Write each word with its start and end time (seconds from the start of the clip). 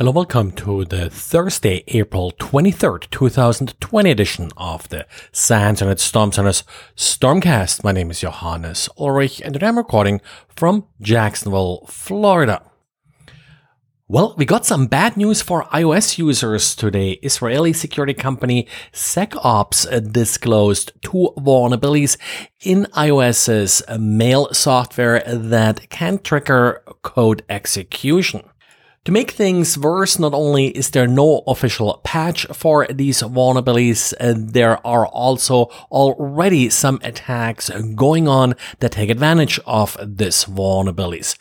Hello, 0.00 0.12
welcome 0.12 0.50
to 0.52 0.86
the 0.86 1.10
Thursday, 1.10 1.84
April 1.88 2.32
23rd, 2.38 3.10
2020 3.10 4.10
edition 4.10 4.50
of 4.56 4.88
the 4.88 5.06
SANS 5.30 5.82
and 5.82 5.90
its 5.90 6.02
Storms 6.02 6.38
and 6.38 6.48
its 6.48 6.64
Stormcast. 6.96 7.84
My 7.84 7.92
name 7.92 8.10
is 8.10 8.20
Johannes 8.20 8.88
Ulrich 8.98 9.42
and 9.42 9.52
today 9.52 9.66
I'm 9.66 9.76
recording 9.76 10.22
from 10.48 10.86
Jacksonville, 11.02 11.84
Florida. 11.86 12.62
Well, 14.08 14.34
we 14.38 14.46
got 14.46 14.64
some 14.64 14.86
bad 14.86 15.18
news 15.18 15.42
for 15.42 15.64
iOS 15.64 16.16
users 16.16 16.74
today. 16.74 17.18
Israeli 17.22 17.74
security 17.74 18.14
company 18.14 18.66
ZecOps 18.94 20.10
disclosed 20.10 20.92
two 21.02 21.34
vulnerabilities 21.36 22.16
in 22.62 22.86
iOS's 22.94 23.82
mail 23.98 24.48
software 24.54 25.22
that 25.26 25.90
can 25.90 26.20
trigger 26.20 26.82
code 27.02 27.44
execution. 27.50 28.44
To 29.06 29.12
make 29.12 29.30
things 29.30 29.78
worse, 29.78 30.18
not 30.18 30.34
only 30.34 30.66
is 30.76 30.90
there 30.90 31.06
no 31.06 31.42
official 31.46 32.02
patch 32.04 32.44
for 32.52 32.86
these 32.88 33.22
vulnerabilities, 33.22 34.12
uh, 34.20 34.34
there 34.36 34.86
are 34.86 35.06
also 35.06 35.70
already 35.90 36.68
some 36.68 37.00
attacks 37.02 37.70
going 37.94 38.28
on 38.28 38.56
that 38.80 38.92
take 38.92 39.08
advantage 39.08 39.58
of 39.64 39.96
these 40.02 40.44
vulnerabilities. 40.44 41.38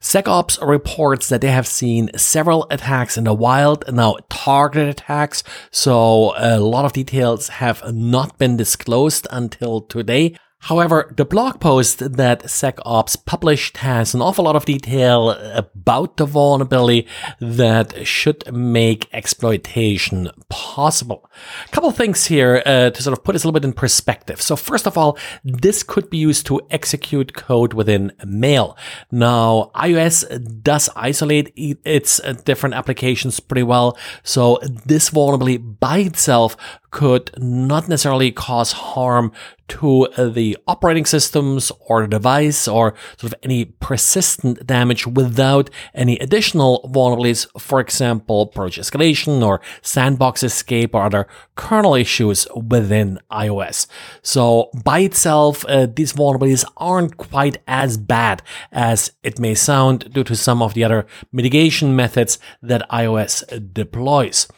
ZecOps 0.00 0.64
reports 0.64 1.28
that 1.28 1.40
they 1.40 1.50
have 1.50 1.66
seen 1.66 2.08
several 2.16 2.68
attacks 2.70 3.18
in 3.18 3.24
the 3.24 3.34
wild, 3.34 3.84
now 3.92 4.18
targeted 4.28 4.88
attacks, 4.88 5.42
so 5.72 6.34
a 6.36 6.60
lot 6.60 6.84
of 6.84 6.92
details 6.92 7.48
have 7.48 7.82
not 7.92 8.38
been 8.38 8.56
disclosed 8.56 9.26
until 9.32 9.80
today. 9.80 10.36
However, 10.62 11.12
the 11.16 11.24
blog 11.24 11.58
post 11.58 11.98
that 11.98 12.44
ZecOps 12.44 13.24
published 13.26 13.78
has 13.78 14.14
an 14.14 14.22
awful 14.22 14.44
lot 14.44 14.54
of 14.54 14.64
detail 14.64 15.30
about 15.30 16.18
the 16.18 16.24
vulnerability 16.24 17.08
that 17.40 18.06
should 18.06 18.44
make 18.54 19.08
exploitation 19.12 20.30
possible. 20.48 21.28
A 21.66 21.68
couple 21.70 21.90
things 21.90 22.26
here 22.26 22.62
uh, 22.64 22.90
to 22.90 23.02
sort 23.02 23.18
of 23.18 23.24
put 23.24 23.32
this 23.32 23.42
a 23.42 23.48
little 23.48 23.58
bit 23.60 23.66
in 23.66 23.72
perspective. 23.72 24.40
So 24.40 24.54
first 24.54 24.86
of 24.86 24.96
all, 24.96 25.18
this 25.42 25.82
could 25.82 26.08
be 26.08 26.18
used 26.18 26.46
to 26.46 26.60
execute 26.70 27.34
code 27.34 27.74
within 27.74 28.12
Mail. 28.24 28.76
Now, 29.10 29.72
iOS 29.74 30.62
does 30.62 30.88
isolate 30.94 31.52
its 31.56 32.20
different 32.44 32.76
applications 32.76 33.40
pretty 33.40 33.64
well. 33.64 33.98
So 34.22 34.60
this 34.62 35.08
vulnerability 35.08 35.56
by 35.56 35.98
itself 35.98 36.56
could 36.92 37.30
not 37.38 37.88
necessarily 37.88 38.30
cause 38.30 38.72
harm 38.72 39.32
to 39.66 40.06
the 40.18 40.56
operating 40.66 41.06
systems 41.06 41.72
or 41.88 42.02
the 42.02 42.08
device 42.08 42.68
or 42.68 42.94
sort 43.16 43.32
of 43.32 43.38
any 43.42 43.64
persistent 43.64 44.66
damage 44.66 45.06
without 45.06 45.70
any 45.94 46.18
additional 46.18 46.90
vulnerabilities, 46.92 47.46
for 47.58 47.80
example, 47.80 48.46
privilege 48.46 48.76
escalation 48.76 49.42
or 49.42 49.62
sandbox 49.80 50.42
escape 50.42 50.94
or 50.94 51.04
other 51.04 51.26
kernel 51.54 51.94
issues 51.94 52.46
within 52.54 53.18
iOS. 53.30 53.86
So 54.20 54.68
by 54.84 54.98
itself, 55.00 55.64
uh, 55.64 55.86
these 55.86 56.12
vulnerabilities 56.12 56.66
aren't 56.76 57.16
quite 57.16 57.56
as 57.66 57.96
bad 57.96 58.42
as 58.70 59.12
it 59.22 59.40
may 59.40 59.54
sound 59.54 60.12
due 60.12 60.24
to 60.24 60.36
some 60.36 60.60
of 60.60 60.74
the 60.74 60.84
other 60.84 61.06
mitigation 61.32 61.96
methods 61.96 62.38
that 62.60 62.88
iOS 62.90 63.72
deploys. 63.72 64.48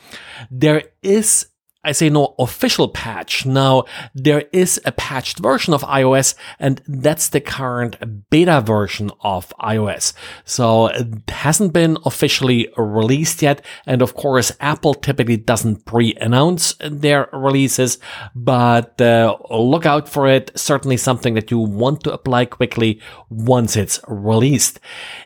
There 0.50 0.82
is 1.00 1.46
I 1.84 1.92
say 1.92 2.08
no 2.08 2.34
official 2.38 2.88
patch. 2.88 3.44
Now, 3.44 3.84
there 4.14 4.44
is 4.52 4.80
a 4.84 4.92
patched 4.92 5.38
version 5.38 5.74
of 5.74 5.82
iOS, 5.82 6.34
and 6.58 6.80
that's 6.88 7.28
the 7.28 7.40
current 7.40 8.30
beta 8.30 8.60
version 8.60 9.10
of 9.20 9.52
iOS. 9.60 10.14
So 10.44 10.86
it 10.86 11.28
hasn't 11.28 11.72
been 11.72 11.98
officially 12.04 12.68
released 12.76 13.42
yet. 13.42 13.64
And 13.86 14.00
of 14.00 14.14
course, 14.14 14.52
Apple 14.60 14.94
typically 14.94 15.36
doesn't 15.36 15.84
pre-announce 15.84 16.74
their 16.80 17.28
releases, 17.32 17.98
but 18.34 19.00
uh, 19.00 19.36
look 19.50 19.84
out 19.84 20.08
for 20.08 20.26
it. 20.26 20.50
Certainly 20.58 20.96
something 20.96 21.34
that 21.34 21.50
you 21.50 21.58
want 21.58 22.02
to 22.04 22.12
apply 22.12 22.46
quickly 22.46 23.00
once 23.28 23.76
it's 23.76 24.00
released. 24.08 24.80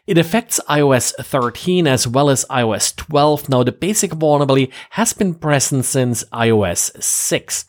It 0.07 0.19
affects 0.19 0.61
iOS 0.69 1.15
13 1.15 1.87
as 1.87 2.09
well 2.09 2.31
as 2.31 2.45
iOS 2.51 2.97
12. 2.97 3.49
Now, 3.49 3.63
the 3.63 3.73
basic 3.73 4.13
vulnerability 4.13 4.73
has 4.91 5.13
been 5.13 5.35
present 5.35 5.85
since 5.85 6.25
iOS 6.33 6.48
iOS 6.49 7.03
6. 7.03 7.65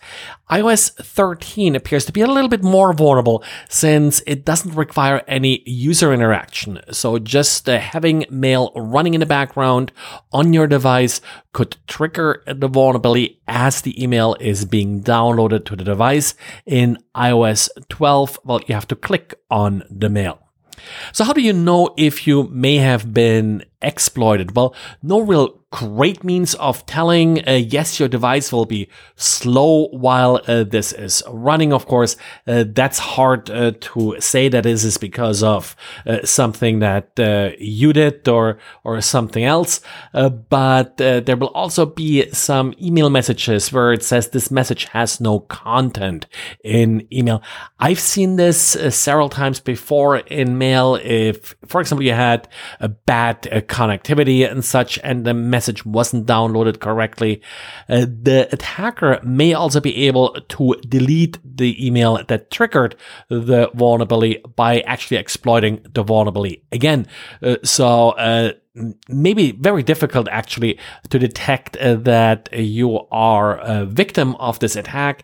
iOS 0.50 0.94
13 0.94 1.76
appears 1.76 2.06
to 2.06 2.12
be 2.12 2.22
a 2.22 2.28
little 2.28 2.50
bit 2.50 2.64
more 2.64 2.94
vulnerable 2.94 3.44
since 3.68 4.22
it 4.26 4.46
doesn't 4.46 4.76
require 4.76 5.22
any 5.28 5.62
user 5.66 6.14
interaction. 6.14 6.80
So 6.92 7.20
just 7.20 7.68
uh, 7.68 7.80
having 7.80 8.26
mail 8.30 8.72
running 8.76 9.14
in 9.14 9.20
the 9.20 9.26
background 9.26 9.92
on 10.32 10.54
your 10.54 10.68
device 10.68 11.22
could 11.54 11.78
trigger 11.88 12.44
the 12.48 12.68
vulnerability 12.68 13.42
as 13.48 13.82
the 13.82 14.02
email 14.02 14.36
is 14.40 14.66
being 14.66 15.04
downloaded 15.04 15.66
to 15.66 15.76
the 15.76 15.84
device. 15.84 16.36
In 16.66 16.98
iOS 17.16 17.70
12, 17.90 18.40
well, 18.44 18.62
you 18.68 18.76
have 18.76 18.88
to 18.88 18.96
click 18.96 19.36
on 19.50 19.84
the 19.90 20.10
mail. 20.10 20.40
So 21.12 21.24
how 21.24 21.34
do 21.34 21.42
you 21.42 21.54
know 21.54 21.94
if 21.98 22.26
you 22.26 22.44
may 22.44 22.78
have 22.78 23.14
been 23.14 23.66
exploited? 23.82 24.56
Well, 24.56 24.74
no 25.04 25.20
real 25.20 25.59
great 25.72 26.24
means 26.24 26.56
of 26.56 26.86
telling. 26.86 27.48
Uh, 27.48 27.52
yes 27.52 28.00
your 28.00 28.10
device 28.10 28.52
will 28.52 28.66
be 28.66 28.90
slow 29.16 29.88
while 29.90 30.42
uh, 30.48 30.64
this 30.64 30.94
is 30.94 31.22
running 31.30 31.72
of 31.72 31.86
course. 31.86 32.16
Uh, 32.48 32.64
that's 32.68 33.00
hard 33.00 33.50
uh, 33.50 33.72
to 33.80 34.16
say 34.20 34.50
that 34.50 34.64
this 34.64 34.84
is 34.84 34.98
because 34.98 35.44
of 35.44 35.76
uh, 36.08 36.18
something 36.24 36.80
that 36.80 37.20
uh, 37.20 37.52
you 37.60 37.94
did 37.94 38.28
or 38.28 38.58
or 38.84 39.00
something 39.02 39.44
else. 39.44 39.82
But 40.14 40.98
there 40.98 41.38
will 41.38 41.50
also 41.50 41.86
be 41.86 42.30
some 42.32 42.74
email 42.82 43.10
messages 43.10 43.72
where 43.72 43.94
it 43.94 44.04
says 44.04 44.30
this 44.30 44.52
message 44.52 44.86
has 44.86 45.22
no 45.22 45.42
content 45.42 46.26
in 46.64 47.08
email. 47.14 47.42
I've 47.80 48.00
seen 48.00 48.36
this 48.36 48.78
several 48.90 49.30
times 49.30 49.60
before 49.60 50.18
in 50.18 50.58
mail 50.58 50.96
if 51.04 51.56
for 51.68 51.82
example 51.82 52.06
you 52.06 52.14
had 52.14 52.48
a 52.80 52.90
bad 52.90 53.44
connectivity 53.68 54.50
and 54.50 54.64
such 54.64 55.00
and 55.04 55.26
the 55.26 55.34
message 55.60 55.86
wasn't 55.86 56.26
downloaded 56.26 56.80
correctly. 56.80 57.42
Uh, 57.90 58.06
the 58.28 58.48
attacker 58.56 59.20
may 59.24 59.54
also 59.54 59.82
be 59.82 60.08
able 60.08 60.28
to 60.56 60.64
delete 60.88 61.38
the 61.44 61.72
email 61.86 62.12
that 62.28 62.50
triggered 62.50 62.96
the 63.28 63.70
vulnerability 63.76 64.36
by 64.56 64.80
actually 64.94 65.18
exploiting 65.18 65.82
the 65.94 66.04
vulnerability 66.04 66.64
again. 66.72 67.06
Uh, 67.44 67.58
so, 67.64 68.12
uh, 68.12 68.52
maybe 69.10 69.52
very 69.52 69.84
difficult 69.84 70.28
actually 70.32 70.80
to 71.10 71.20
detect 71.20 71.76
uh, 71.78 71.96
that 71.96 72.48
you 72.54 73.00
are 73.12 73.60
a 73.60 73.86
victim 73.86 74.36
of 74.36 74.60
this 74.60 74.76
attack. 74.78 75.24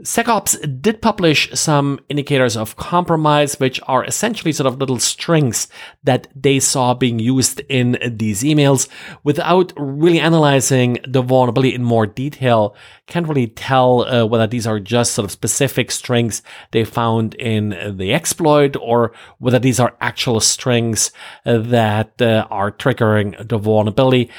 ZecOps 0.00 0.80
did 0.80 1.02
publish 1.02 1.50
some 1.52 2.00
indicators 2.08 2.56
of 2.56 2.76
compromise, 2.76 3.60
which 3.60 3.78
are 3.86 4.02
essentially 4.06 4.50
sort 4.50 4.66
of 4.66 4.78
little 4.78 4.98
strings 4.98 5.68
that 6.02 6.28
they 6.34 6.60
saw 6.60 6.94
being 6.94 7.18
used 7.18 7.60
in 7.68 7.98
these 8.02 8.42
emails 8.42 8.88
without 9.22 9.70
really 9.76 10.18
analyzing 10.18 10.96
the 11.06 11.20
vulnerability 11.20 11.74
in 11.74 11.84
more 11.84 12.06
detail. 12.06 12.74
Can't 13.06 13.28
really 13.28 13.48
tell 13.48 14.06
uh, 14.06 14.24
whether 14.24 14.46
these 14.46 14.66
are 14.66 14.80
just 14.80 15.12
sort 15.12 15.26
of 15.26 15.30
specific 15.30 15.90
strings 15.90 16.42
they 16.70 16.84
found 16.84 17.34
in 17.34 17.98
the 17.98 18.14
exploit 18.14 18.76
or 18.80 19.12
whether 19.40 19.58
these 19.58 19.78
are 19.78 19.94
actual 20.00 20.40
strings 20.40 21.12
that 21.44 22.22
uh, 22.22 22.46
are 22.50 22.72
triggering 22.72 23.46
the 23.46 23.58
vulnerability. 23.58 24.30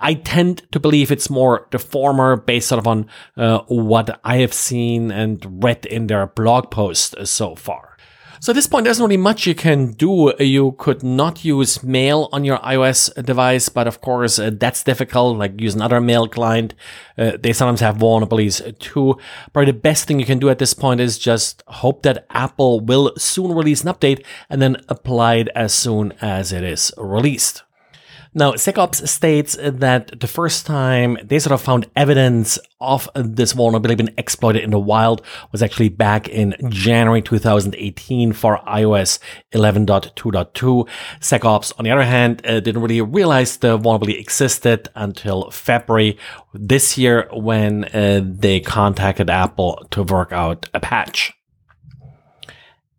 I 0.00 0.14
tend 0.14 0.70
to 0.72 0.80
believe 0.80 1.10
it's 1.10 1.30
more 1.30 1.68
the 1.70 1.78
former 1.78 2.36
based 2.36 2.68
sort 2.68 2.78
of 2.78 2.86
on 2.86 3.06
uh, 3.36 3.60
what 3.68 4.20
I 4.24 4.36
have 4.38 4.52
seen 4.52 5.10
and 5.10 5.62
read 5.62 5.86
in 5.86 6.06
their 6.06 6.26
blog 6.26 6.70
post 6.70 7.14
so 7.26 7.54
far. 7.54 7.92
So 8.42 8.50
at 8.50 8.56
this 8.56 8.66
point, 8.66 8.82
there's 8.82 8.98
not 8.98 9.04
really 9.04 9.18
much 9.18 9.46
you 9.46 9.54
can 9.54 9.92
do. 9.92 10.34
You 10.40 10.72
could 10.72 11.04
not 11.04 11.44
use 11.44 11.84
mail 11.84 12.28
on 12.32 12.44
your 12.44 12.58
iOS 12.58 13.24
device, 13.24 13.68
but 13.68 13.86
of 13.86 14.00
course, 14.00 14.36
uh, 14.40 14.50
that's 14.52 14.82
difficult, 14.82 15.38
like 15.38 15.60
use 15.60 15.76
another 15.76 16.00
mail 16.00 16.26
client. 16.26 16.74
Uh, 17.16 17.36
they 17.40 17.52
sometimes 17.52 17.78
have 17.78 17.98
vulnerabilities 17.98 18.76
too. 18.80 19.16
Probably 19.52 19.70
the 19.70 19.78
best 19.78 20.08
thing 20.08 20.18
you 20.18 20.26
can 20.26 20.40
do 20.40 20.50
at 20.50 20.58
this 20.58 20.74
point 20.74 21.00
is 21.00 21.20
just 21.20 21.62
hope 21.68 22.02
that 22.02 22.26
Apple 22.30 22.80
will 22.80 23.12
soon 23.16 23.52
release 23.52 23.84
an 23.84 23.92
update 23.94 24.26
and 24.50 24.60
then 24.60 24.76
apply 24.88 25.36
it 25.36 25.48
as 25.54 25.72
soon 25.72 26.12
as 26.20 26.50
it 26.50 26.64
is 26.64 26.92
released. 26.98 27.62
Now, 28.34 28.52
ZecOps 28.52 29.06
states 29.06 29.58
that 29.60 30.18
the 30.18 30.26
first 30.26 30.64
time 30.64 31.18
they 31.22 31.38
sort 31.38 31.52
of 31.52 31.60
found 31.60 31.90
evidence 31.94 32.58
of 32.80 33.06
this 33.14 33.52
vulnerability 33.52 34.02
being 34.02 34.14
exploited 34.16 34.64
in 34.64 34.70
the 34.70 34.78
wild 34.78 35.20
was 35.52 35.62
actually 35.62 35.90
back 35.90 36.30
in 36.30 36.54
January 36.70 37.20
2018 37.20 38.32
for 38.32 38.58
iOS 38.66 39.18
11.2.2. 39.52 40.88
ZecOps, 41.20 41.72
on 41.78 41.84
the 41.84 41.90
other 41.90 42.04
hand, 42.04 42.40
uh, 42.46 42.60
didn't 42.60 42.80
really 42.80 43.02
realize 43.02 43.58
the 43.58 43.76
vulnerability 43.76 44.18
existed 44.18 44.88
until 44.94 45.50
February 45.50 46.16
this 46.54 46.96
year 46.96 47.28
when 47.34 47.84
uh, 47.84 48.22
they 48.24 48.60
contacted 48.60 49.28
Apple 49.28 49.86
to 49.90 50.02
work 50.02 50.32
out 50.32 50.70
a 50.72 50.80
patch. 50.80 51.34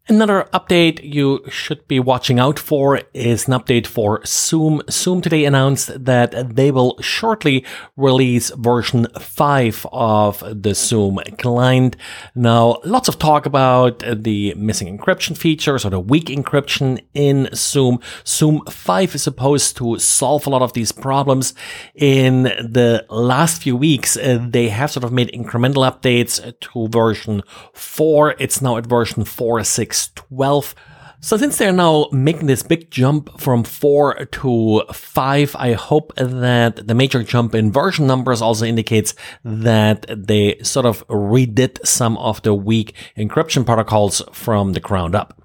Another 0.09 0.49
update 0.51 0.99
you 1.01 1.45
should 1.47 1.87
be 1.87 1.97
watching 1.97 2.37
out 2.37 2.59
for 2.59 2.99
is 3.13 3.47
an 3.47 3.53
update 3.53 3.87
for 3.87 4.19
Zoom. 4.25 4.81
Zoom 4.89 5.21
today 5.21 5.45
announced 5.45 6.03
that 6.03 6.57
they 6.57 6.71
will 6.71 7.01
shortly 7.01 7.63
release 7.95 8.49
version 8.49 9.07
5 9.17 9.87
of 9.93 10.43
the 10.61 10.75
Zoom 10.75 11.19
client. 11.37 11.95
Now, 12.35 12.81
lots 12.83 13.07
of 13.07 13.17
talk 13.17 13.45
about 13.45 13.99
the 13.99 14.53
missing 14.55 14.97
encryption 14.97 15.37
features 15.37 15.85
or 15.85 15.91
the 15.91 16.01
weak 16.01 16.25
encryption 16.25 17.01
in 17.13 17.47
Zoom. 17.53 18.01
Zoom 18.27 18.61
5 18.65 19.15
is 19.15 19.23
supposed 19.23 19.77
to 19.77 19.99
solve 19.99 20.45
a 20.45 20.49
lot 20.49 20.61
of 20.61 20.73
these 20.73 20.91
problems. 20.91 21.53
In 21.95 22.43
the 22.43 23.05
last 23.09 23.61
few 23.61 23.77
weeks, 23.77 24.17
uh, 24.17 24.45
they 24.49 24.67
have 24.67 24.91
sort 24.91 25.05
of 25.05 25.13
made 25.13 25.31
incremental 25.31 25.89
updates 25.89 26.41
to 26.59 26.87
version 26.89 27.41
4. 27.71 28.35
It's 28.37 28.61
now 28.61 28.75
at 28.75 28.85
version 28.85 29.23
4.6 29.23 29.92
12. 30.15 30.75
So 31.23 31.37
since 31.37 31.57
they're 31.57 31.71
now 31.71 32.09
making 32.11 32.47
this 32.47 32.63
big 32.63 32.91
jump 32.91 33.39
from 33.39 33.63
4 33.63 34.25
to 34.25 34.83
5, 34.91 35.55
I 35.57 35.71
hope 35.71 36.13
that 36.17 36.85
the 36.85 36.93
major 36.93 37.23
jump 37.23 37.55
in 37.55 37.71
version 37.71 38.05
numbers 38.05 38.41
also 38.41 38.65
indicates 38.65 39.13
that 39.45 40.05
they 40.09 40.59
sort 40.63 40.85
of 40.85 41.07
redid 41.07 41.85
some 41.85 42.17
of 42.17 42.41
the 42.41 42.53
weak 42.53 42.93
encryption 43.17 43.65
protocols 43.65 44.21
from 44.33 44.73
the 44.73 44.81
ground 44.81 45.15
up. 45.15 45.42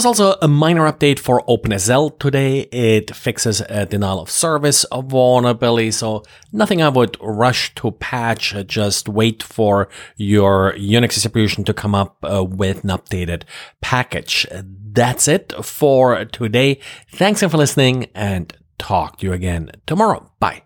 Was 0.00 0.06
also 0.06 0.36
a 0.40 0.48
minor 0.48 0.90
update 0.90 1.18
for 1.18 1.42
OpenSSL 1.42 2.18
today. 2.18 2.60
It 2.72 3.14
fixes 3.14 3.60
a 3.60 3.84
denial 3.84 4.22
of 4.22 4.30
service 4.30 4.84
vulnerability, 4.84 5.90
so 5.90 6.22
nothing 6.52 6.80
I 6.80 6.88
would 6.88 7.18
rush 7.20 7.74
to 7.74 7.90
patch. 7.90 8.54
Just 8.66 9.10
wait 9.10 9.42
for 9.42 9.90
your 10.16 10.72
Unix 10.72 11.12
distribution 11.12 11.64
to 11.64 11.74
come 11.74 11.94
up 11.94 12.16
uh, 12.22 12.42
with 12.42 12.82
an 12.82 12.88
updated 12.88 13.42
package. 13.82 14.46
That's 14.50 15.28
it 15.28 15.52
for 15.62 16.24
today. 16.24 16.80
Thanks 17.10 17.42
again 17.42 17.50
for 17.50 17.58
listening 17.58 18.06
and 18.14 18.56
talk 18.78 19.18
to 19.18 19.26
you 19.26 19.34
again 19.34 19.70
tomorrow. 19.86 20.30
Bye. 20.40 20.62